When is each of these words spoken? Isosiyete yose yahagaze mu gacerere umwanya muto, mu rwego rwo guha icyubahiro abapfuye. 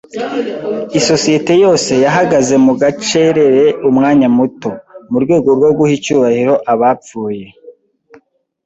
Isosiyete 0.99 1.53
yose 1.63 1.91
yahagaze 2.05 2.55
mu 2.65 2.73
gacerere 2.81 3.63
umwanya 3.89 4.27
muto, 4.37 4.71
mu 5.11 5.17
rwego 5.23 5.47
rwo 5.57 5.69
guha 5.77 5.91
icyubahiro 5.97 6.53
abapfuye. 6.73 7.45